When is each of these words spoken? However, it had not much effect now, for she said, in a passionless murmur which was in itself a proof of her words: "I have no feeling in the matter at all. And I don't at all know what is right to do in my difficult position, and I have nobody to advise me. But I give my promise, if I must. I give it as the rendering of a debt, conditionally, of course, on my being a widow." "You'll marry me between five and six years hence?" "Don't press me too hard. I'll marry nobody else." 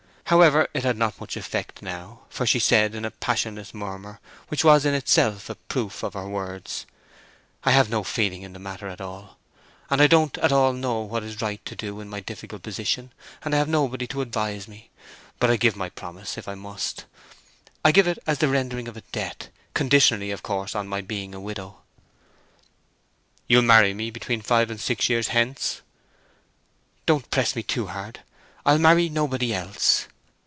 However, 0.31 0.69
it 0.73 0.85
had 0.85 0.95
not 0.95 1.19
much 1.19 1.35
effect 1.35 1.81
now, 1.81 2.21
for 2.29 2.45
she 2.45 2.57
said, 2.59 2.95
in 2.95 3.03
a 3.03 3.11
passionless 3.11 3.73
murmur 3.73 4.21
which 4.47 4.63
was 4.63 4.85
in 4.85 4.93
itself 4.93 5.49
a 5.49 5.55
proof 5.55 6.03
of 6.03 6.13
her 6.13 6.25
words: 6.29 6.85
"I 7.65 7.71
have 7.71 7.89
no 7.89 8.01
feeling 8.05 8.41
in 8.43 8.53
the 8.53 8.57
matter 8.59 8.87
at 8.87 9.01
all. 9.01 9.35
And 9.89 10.01
I 10.01 10.07
don't 10.07 10.37
at 10.37 10.53
all 10.53 10.71
know 10.71 11.01
what 11.01 11.23
is 11.23 11.41
right 11.41 11.59
to 11.65 11.75
do 11.75 11.99
in 11.99 12.07
my 12.07 12.21
difficult 12.21 12.63
position, 12.63 13.11
and 13.43 13.53
I 13.53 13.57
have 13.57 13.67
nobody 13.67 14.07
to 14.07 14.21
advise 14.21 14.69
me. 14.69 14.89
But 15.37 15.51
I 15.51 15.57
give 15.57 15.75
my 15.75 15.89
promise, 15.89 16.37
if 16.37 16.47
I 16.47 16.55
must. 16.55 17.03
I 17.83 17.91
give 17.91 18.07
it 18.07 18.17
as 18.25 18.37
the 18.37 18.47
rendering 18.47 18.87
of 18.87 18.95
a 18.95 19.01
debt, 19.11 19.49
conditionally, 19.73 20.31
of 20.31 20.43
course, 20.43 20.75
on 20.75 20.87
my 20.87 21.01
being 21.01 21.35
a 21.35 21.41
widow." 21.41 21.81
"You'll 23.49 23.63
marry 23.63 23.93
me 23.93 24.11
between 24.11 24.41
five 24.41 24.69
and 24.71 24.79
six 24.79 25.09
years 25.09 25.27
hence?" 25.35 25.81
"Don't 27.05 27.29
press 27.31 27.53
me 27.53 27.63
too 27.63 27.87
hard. 27.87 28.21
I'll 28.65 28.79
marry 28.79 29.09
nobody 29.09 29.53
else." 29.53 30.07